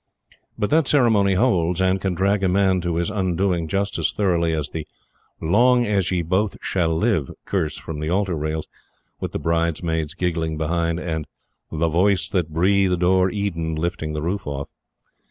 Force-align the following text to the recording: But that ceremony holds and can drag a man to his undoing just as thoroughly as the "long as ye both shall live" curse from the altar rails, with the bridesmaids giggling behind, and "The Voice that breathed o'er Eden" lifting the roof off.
But 0.57 0.71
that 0.71 0.87
ceremony 0.87 1.35
holds 1.35 1.79
and 1.79 2.01
can 2.01 2.15
drag 2.15 2.43
a 2.43 2.49
man 2.49 2.81
to 2.81 2.95
his 2.95 3.11
undoing 3.11 3.67
just 3.67 3.99
as 3.99 4.11
thoroughly 4.11 4.51
as 4.51 4.69
the 4.69 4.87
"long 5.39 5.85
as 5.85 6.09
ye 6.09 6.23
both 6.23 6.57
shall 6.59 6.89
live" 6.97 7.29
curse 7.45 7.77
from 7.77 7.99
the 7.99 8.09
altar 8.09 8.33
rails, 8.35 8.67
with 9.19 9.31
the 9.31 9.37
bridesmaids 9.37 10.15
giggling 10.15 10.57
behind, 10.57 10.99
and 10.99 11.27
"The 11.71 11.87
Voice 11.87 12.27
that 12.29 12.49
breathed 12.49 13.03
o'er 13.03 13.29
Eden" 13.29 13.75
lifting 13.75 14.13
the 14.13 14.23
roof 14.23 14.47
off. 14.47 14.69